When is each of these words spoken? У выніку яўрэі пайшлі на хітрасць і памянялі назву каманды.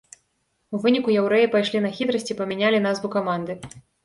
У 0.77 0.79
выніку 0.85 1.13
яўрэі 1.23 1.49
пайшлі 1.57 1.83
на 1.87 1.93
хітрасць 1.99 2.27
і 2.31 2.37
памянялі 2.41 2.81
назву 2.89 3.15
каманды. 3.19 3.59